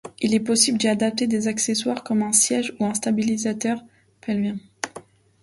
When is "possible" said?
0.39-0.79